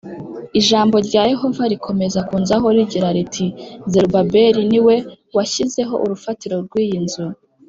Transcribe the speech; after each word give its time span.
Ijambo 0.59 0.95
rya 1.07 1.23
Yehova 1.31 1.63
rikomeza 1.73 2.19
kunzaho 2.27 2.65
rigira 2.75 3.09
riti 3.17 3.45
Zerubabeli 3.91 4.61
ni 4.71 4.79
we 4.85 4.95
washyizeho 5.35 5.93
urufatiro 6.03 6.55
rw 6.65 6.73
iyi 6.85 6.97
nzu 7.05 7.25